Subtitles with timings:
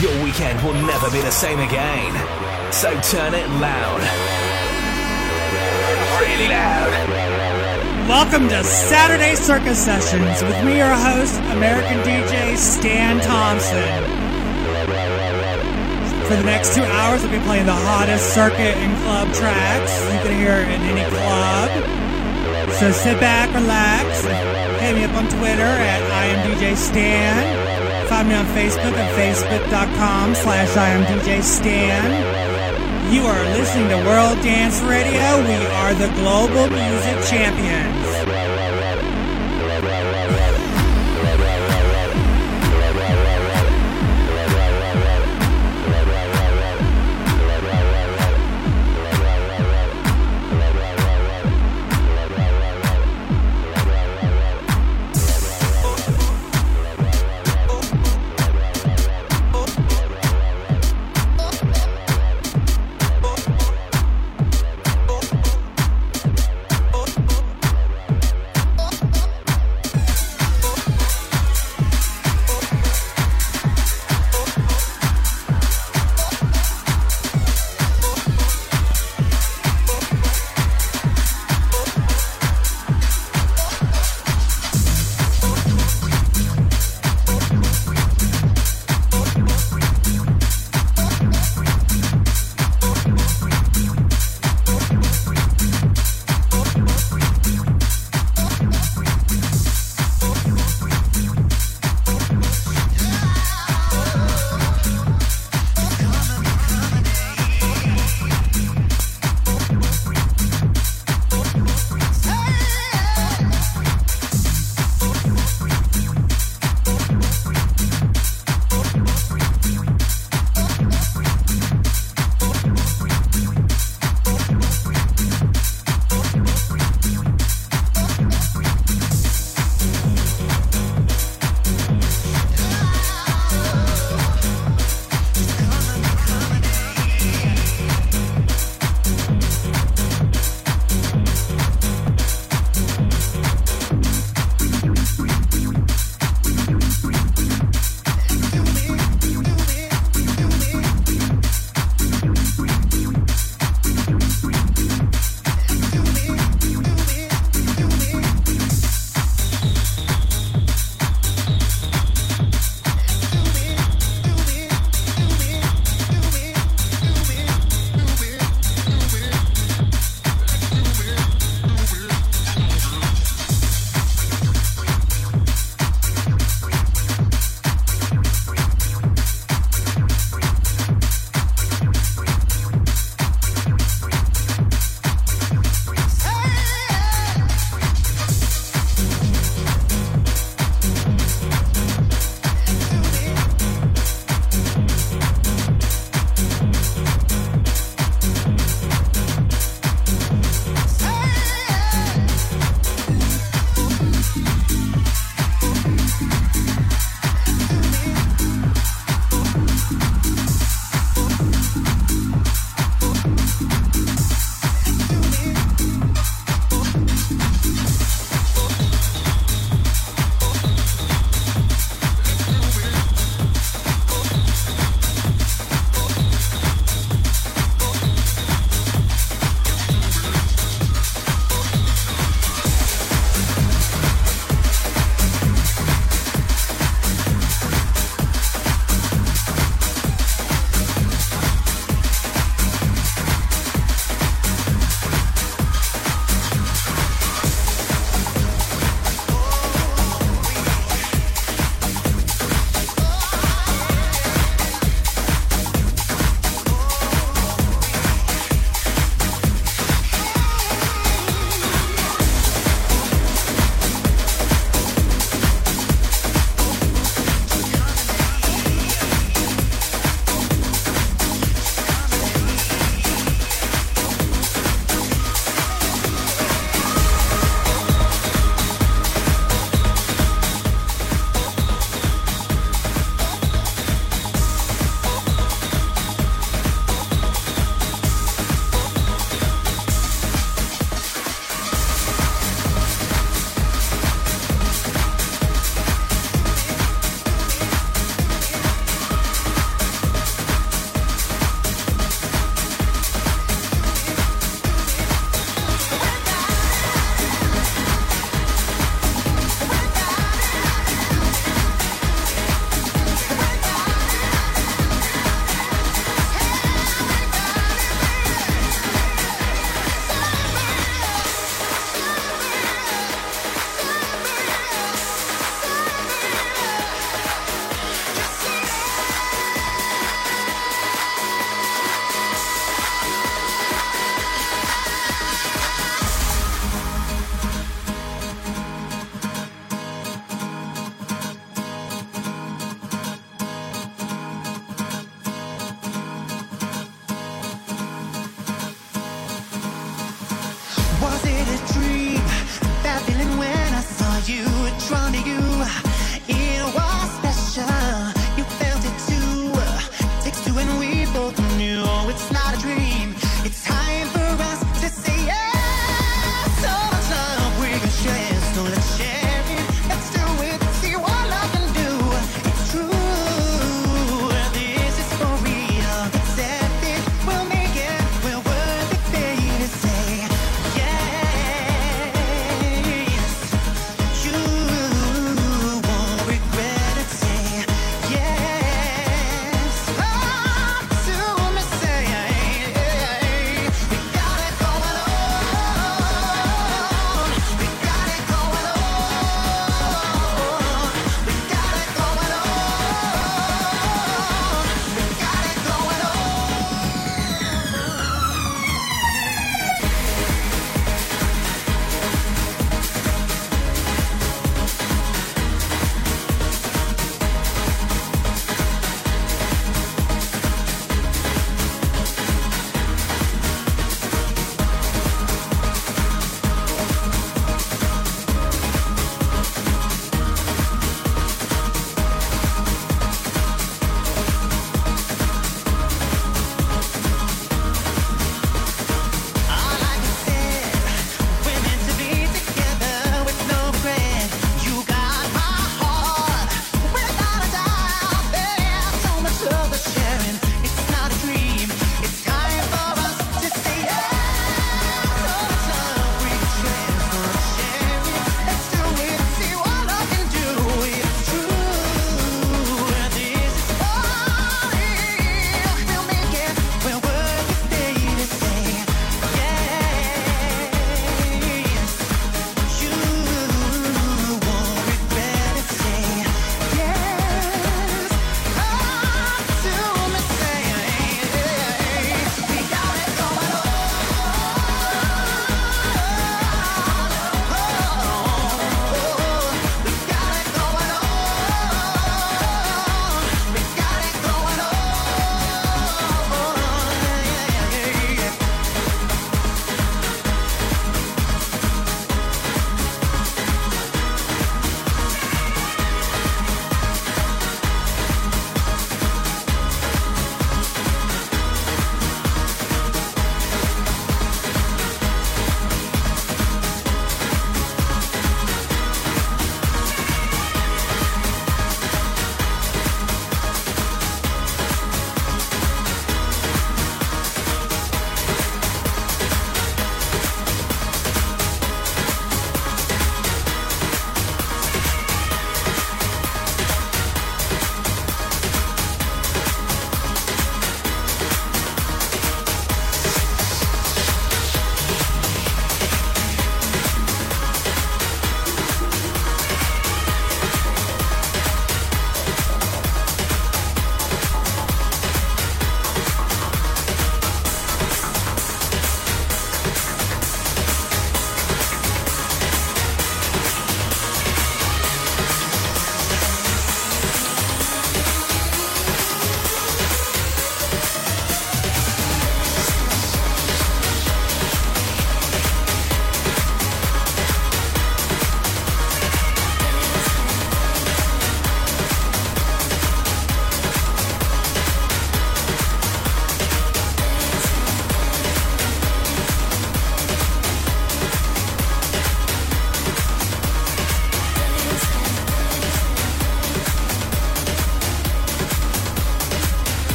[0.00, 2.12] Your weekend will never be the same again.
[2.72, 4.00] So turn it loud.
[6.18, 8.08] Really loud.
[8.08, 13.86] Welcome to Saturday Circuit Sessions with me, your host, American DJ Staan Thompson.
[16.26, 20.18] For the next two hours, I'll be playing the hottest circuit and club tracks you
[20.28, 21.70] can hear in any club.
[22.80, 24.22] So sit back, relax,
[24.80, 27.63] hit me up on Twitter at IamDJStan.
[28.14, 33.12] Find me on Facebook at facebook.com slash IamDJStan.
[33.12, 35.42] You are listening to World Dance Radio.
[35.42, 38.13] We are the global music champions.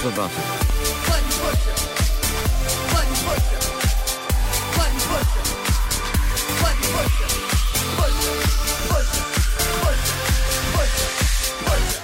[0.00, 0.42] push the button.
[1.06, 1.74] Button pusher.
[2.90, 3.60] Button pusher.
[4.76, 5.44] Button pusher.
[6.62, 7.30] Button pusher.
[7.96, 8.36] Pusher.
[8.88, 9.24] Pusher.
[9.80, 10.08] Pusher.
[10.72, 11.08] Pusher.
[11.64, 12.02] Pusher.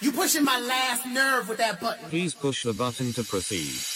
[0.00, 2.08] You pushing my last nerve with that button.
[2.08, 3.87] Please push the button to proceed.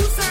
[0.00, 0.29] you say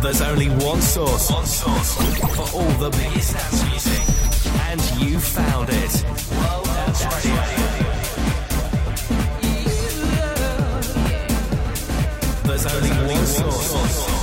[0.00, 1.94] There's only one source, one source
[2.36, 4.02] for all the biggest dance music,
[4.68, 6.04] and you found it.
[12.44, 14.17] There's only one source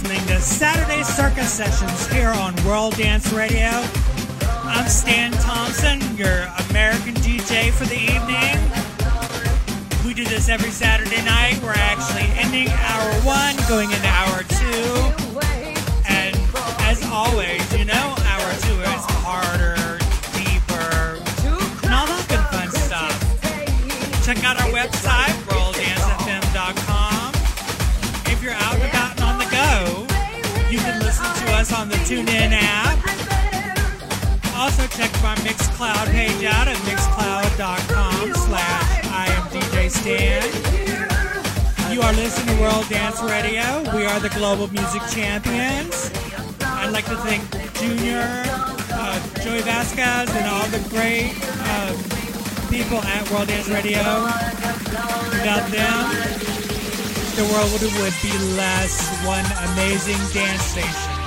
[0.00, 3.66] Listening to Saturday Circuit Sessions here on World Dance Radio.
[4.62, 8.54] I'm Staan Thompson, your American DJ for the evening.
[10.06, 11.58] We do this every Saturday night.
[11.64, 14.86] We're actually ending hour one, going into hour two.
[16.06, 16.36] And
[16.86, 19.98] as always, you know, hour two is harder,
[20.38, 21.18] deeper,
[21.82, 24.24] and all that good fun stuff.
[24.24, 25.34] Check out our website,
[31.68, 32.98] us on the TuneIn app.
[34.56, 40.42] Also check our Mixcloud page out at mixcloud.com slash I am DJ Stan.
[41.92, 43.82] You are listening to World Dance Radio.
[43.96, 46.10] We are the global music champions.
[46.60, 47.42] I'd like to thank
[47.74, 48.22] Junior,
[48.92, 51.92] uh, Joey Vasquez, and all the great uh,
[52.70, 54.04] people at World Dance Radio.
[55.32, 56.02] Without them,
[57.36, 61.17] the world would be less one amazing dance station.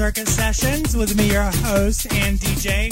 [0.00, 2.88] Circuit Sessions with me, your host and DJ,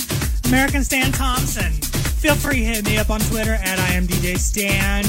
[0.46, 1.72] American Staan Thompson.
[2.20, 5.04] Feel free to hit me up on Twitter at I am DJ Stan,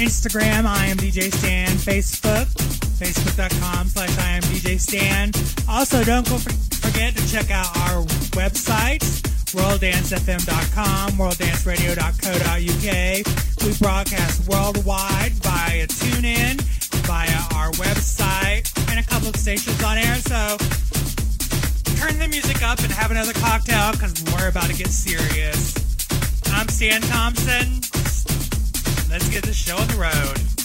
[0.00, 2.46] Instagram I am DJ Stan, Facebook,
[2.96, 5.32] facebook.com slash I am DJ Stan.
[5.68, 9.00] Also, don't go for, forget to check out our website,
[9.52, 13.66] worlddancefm.com, worlddanceradio.co.uk.
[13.66, 16.58] We broadcast worldwide via TuneIn,
[17.04, 20.14] via our website, a couple of stations on air.
[20.16, 20.56] So
[21.96, 25.74] turn the music up and have another cocktail because we're about to get serious.
[26.46, 27.80] I'm Staan Thompson.
[29.10, 30.55] Let's get this show on the road.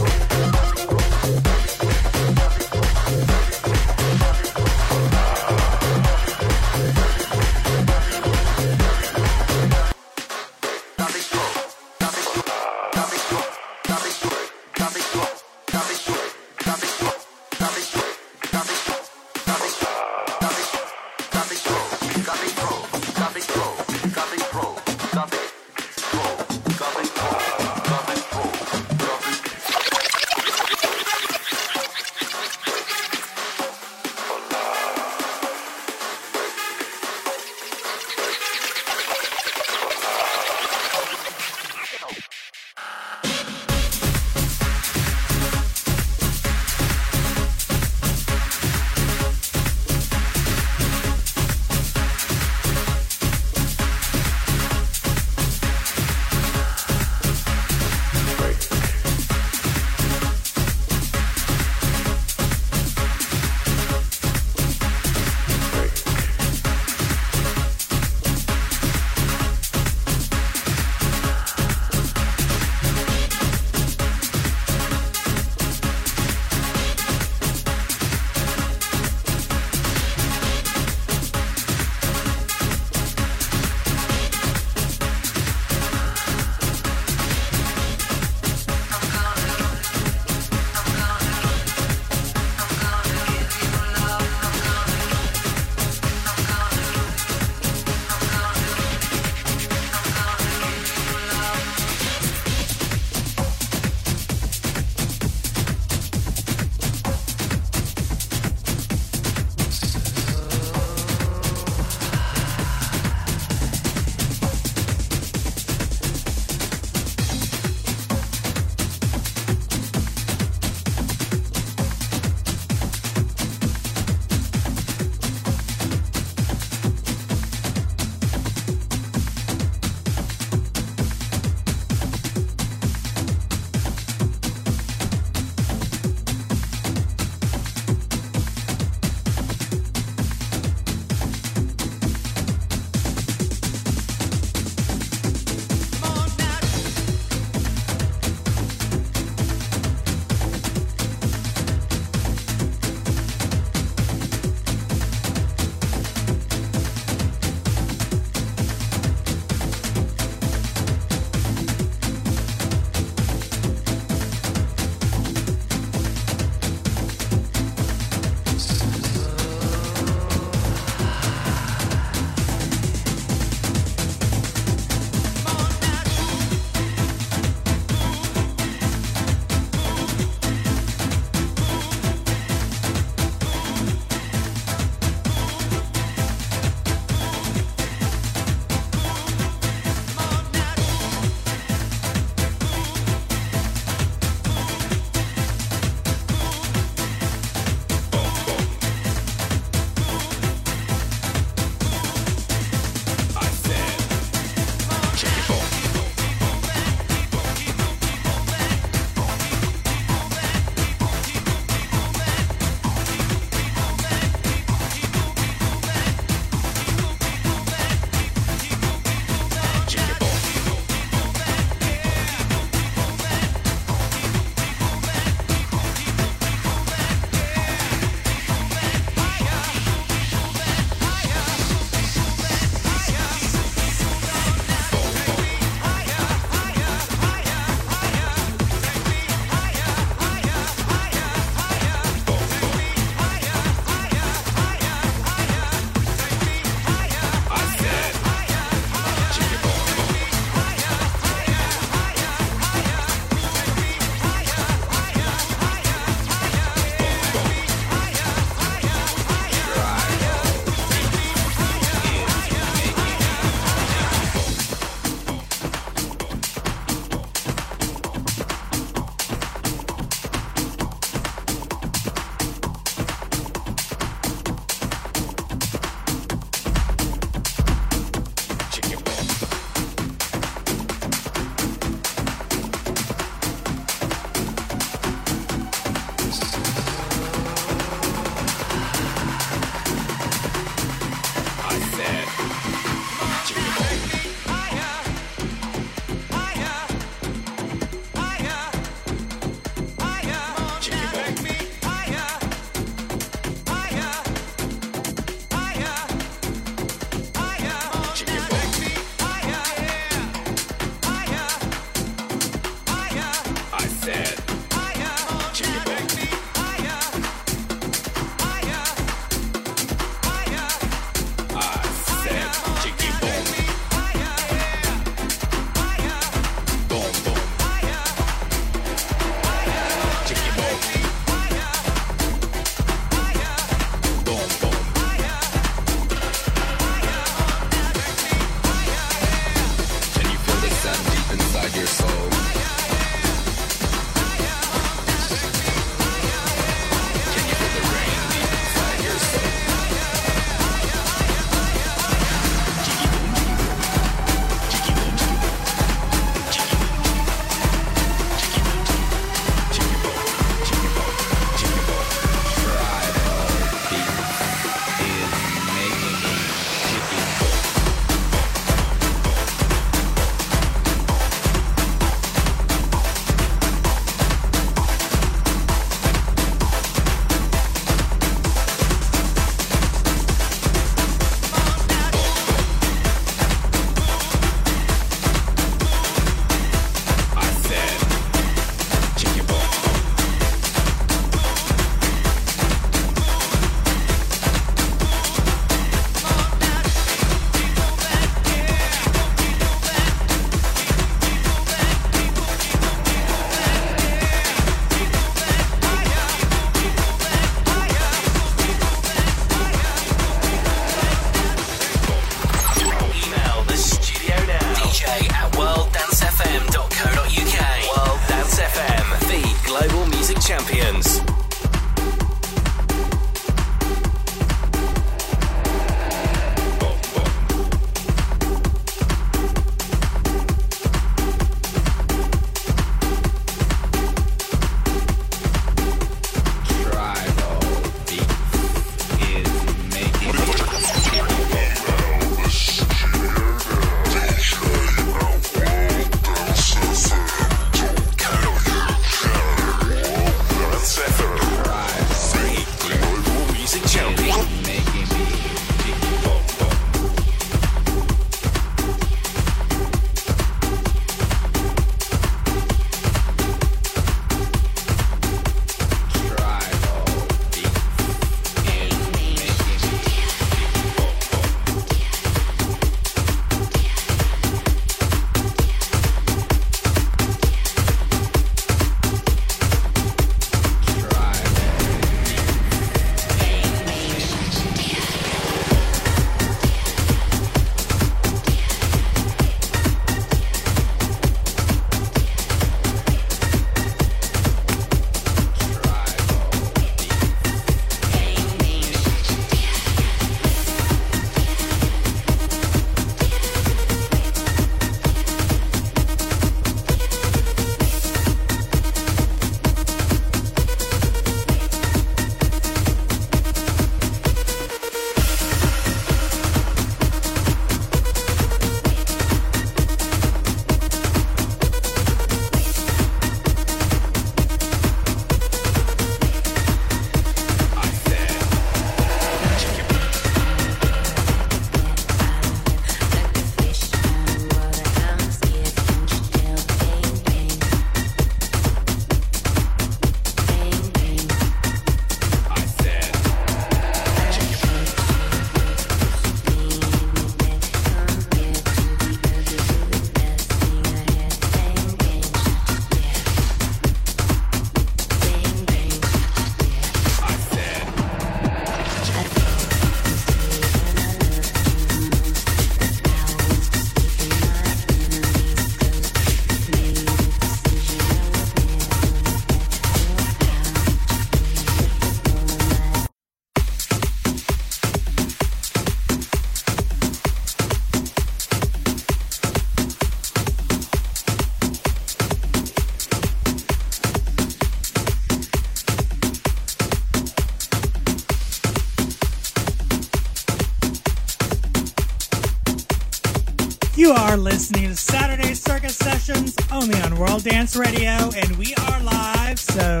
[594.38, 600.00] Listening to Saturday Circuit Sessions only on World Dance Radio, and we are live, so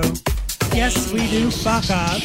[0.72, 2.22] yes, we do fuck up.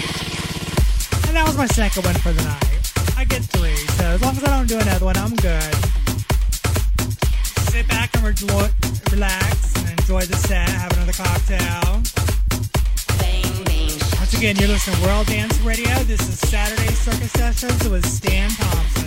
[1.25, 3.17] And that was my second one for the night.
[3.17, 5.75] I get three, so as long as I don't do another one, I'm good.
[7.73, 8.69] Sit back and re-
[9.11, 12.03] relax and enjoy the set, have another cocktail.
[14.19, 15.91] Once again, you're listening to World Dance Radio.
[16.03, 19.02] This is Saturday Circuit Sessions with Staan Thompson.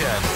[0.00, 0.29] Dance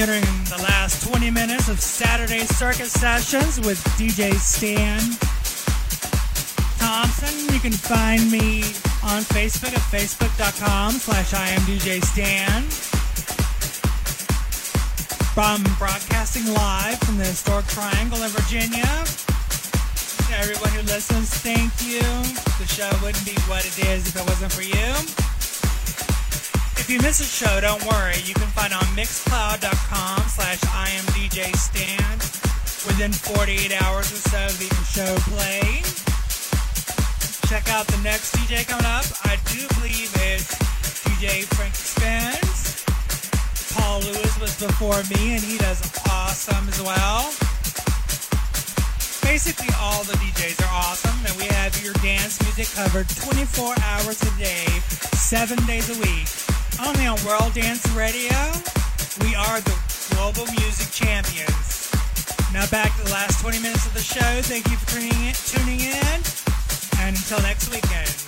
[0.00, 5.00] entering the last 20 minutes of Saturday Circuit Sessions with DJ Staan
[6.78, 7.52] Thompson.
[7.52, 8.62] You can find me
[9.04, 12.62] on Facebook at facebook.com slash imdjstan.
[15.34, 18.88] From broadcasting live from the historic Triangle in Virginia.
[20.28, 22.00] To everyone who listens, thank you.
[22.56, 24.88] The show wouldn't be what it is if it wasn't for you.
[26.80, 28.16] If you miss a show, don't worry.
[28.24, 28.84] You can find on
[29.32, 32.20] mixcloud.com slash imdjstand
[32.86, 35.82] within 48 hours or so of the show playing.
[37.48, 39.04] Check out the next DJ coming up.
[39.24, 40.52] I do believe it's
[41.04, 42.84] DJ Frank Spence.
[43.74, 45.80] Paul Lewis was before me, and he does
[46.10, 47.32] awesome as well.
[49.24, 54.20] Basically, all the DJs are awesome, and we have your dance music covered 24 hours
[54.22, 54.66] a day,
[55.16, 56.28] seven days a week.
[56.84, 58.36] Only on World Dance Radio,
[59.20, 59.76] we are the
[60.14, 61.90] global music champions.
[62.52, 64.40] Now back to the last 20 minutes of the show.
[64.42, 66.22] Thank you for tuning in,
[67.00, 68.21] and until next weekend.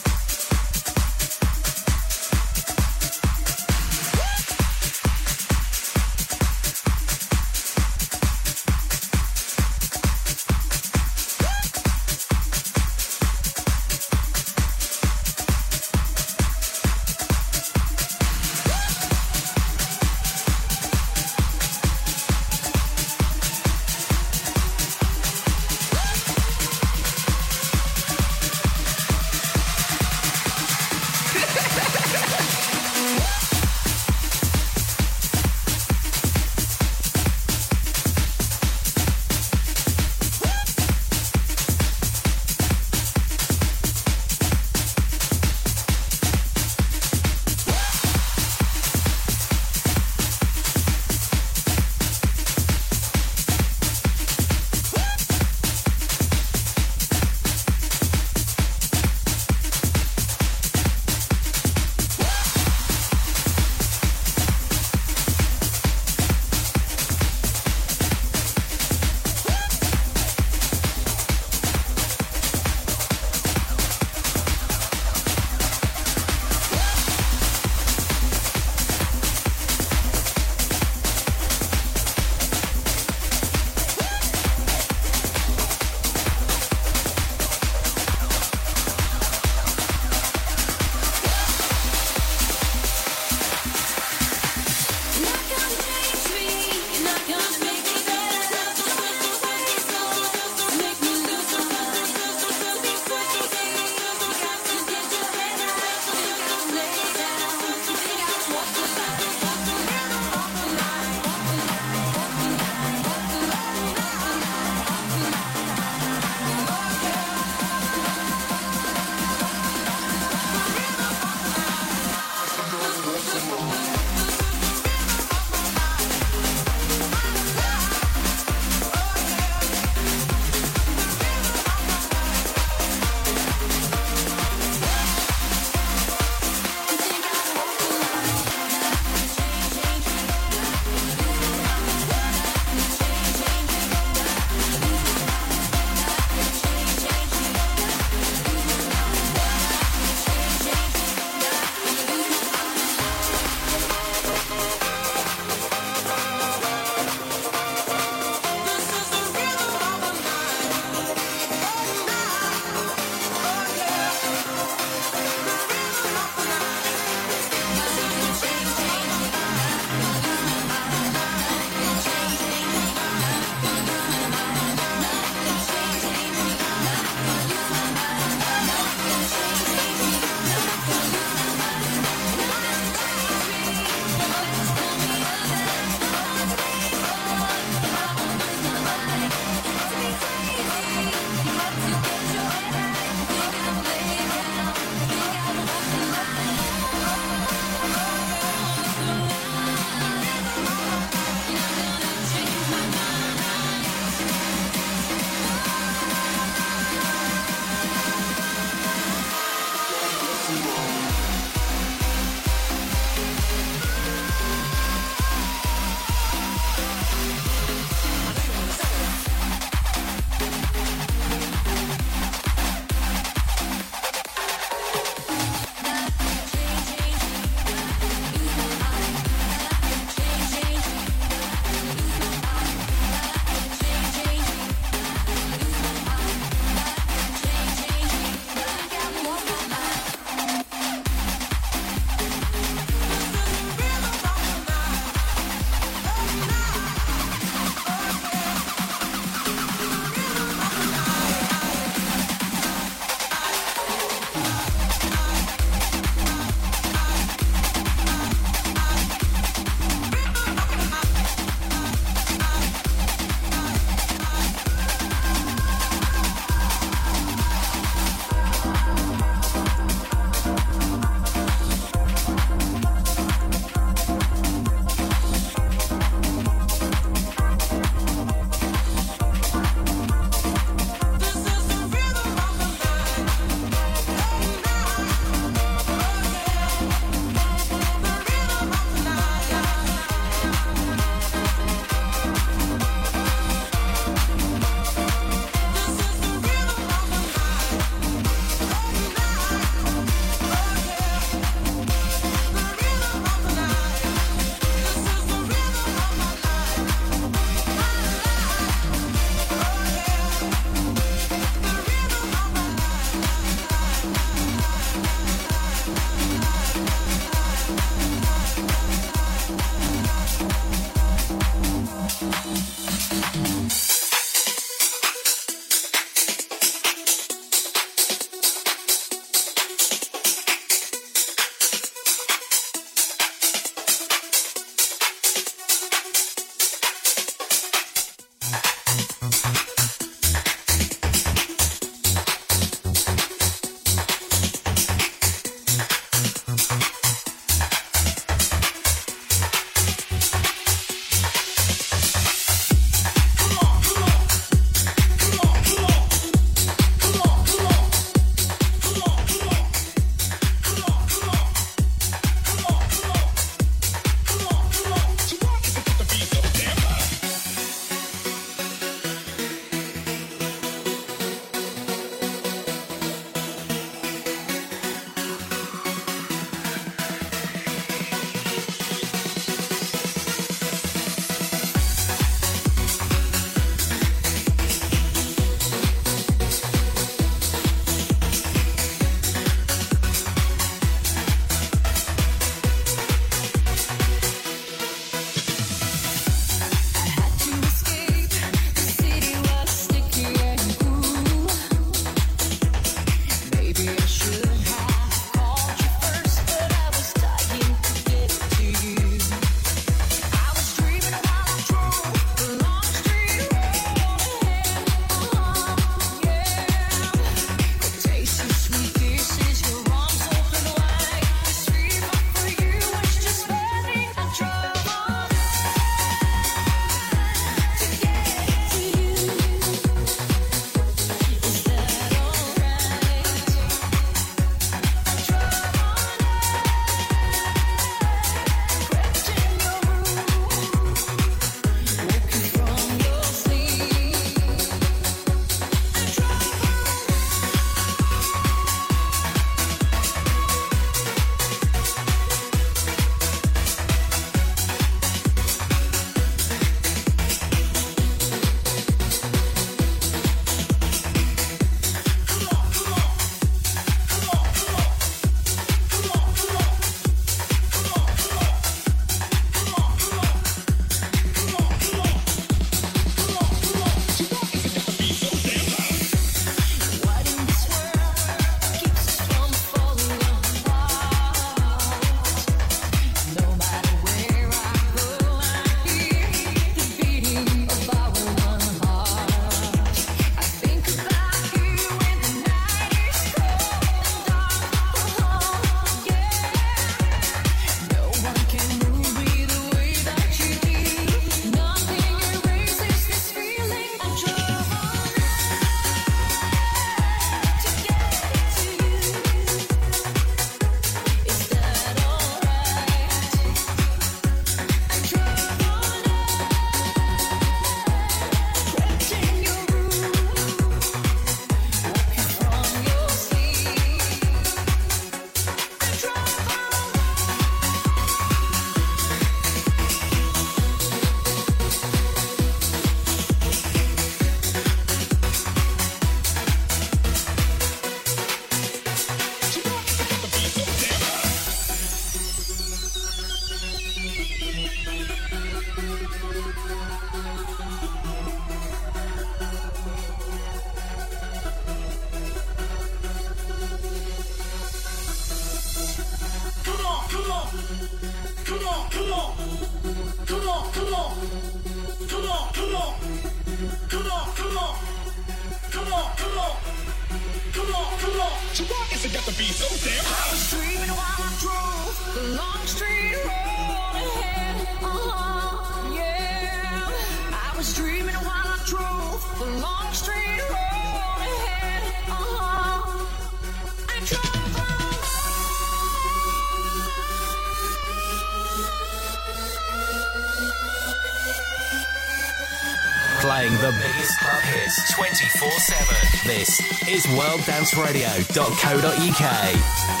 [595.01, 595.95] 24 7.
[596.27, 600.00] This is worlddanceradio.co.uk.